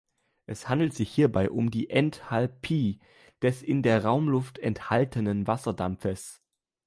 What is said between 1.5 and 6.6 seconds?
um die Enthalpie des in der Raumluft enthaltenen Wasserdampfes.